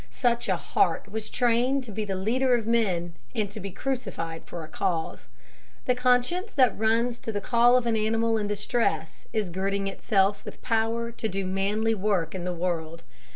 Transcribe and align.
Such 0.09 0.49
a 0.49 0.55
heart 0.57 1.11
was 1.11 1.29
trained 1.29 1.83
to 1.83 1.91
be 1.91 2.05
a 2.07 2.15
leader 2.15 2.55
of 2.55 2.65
men, 2.65 3.13
and 3.35 3.51
to 3.51 3.59
be 3.59 3.69
crucified 3.69 4.41
for 4.45 4.63
a 4.63 4.67
cause. 4.67 5.27
The 5.85 5.93
conscience 5.93 6.53
that 6.53 6.75
runs 6.75 7.19
to 7.19 7.31
the 7.31 7.39
call 7.39 7.77
of 7.77 7.85
an 7.85 7.95
animal 7.95 8.35
in 8.39 8.47
distress 8.47 9.27
is 9.31 9.51
girding 9.51 9.85
itself 9.85 10.43
with 10.43 10.63
power 10.63 11.11
to 11.11 11.29
do 11.29 11.45
manly 11.45 11.93
work 11.93 12.33
in 12.33 12.45
the 12.45 12.51
world. 12.51 13.03